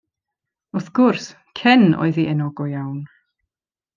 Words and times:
Wrth 0.77 0.89
gwrs, 0.99 1.27
Cen 1.59 1.83
oedd 2.05 2.17
ei 2.23 2.27
enw 2.33 2.49
go 2.61 2.65
iawn. 2.73 2.99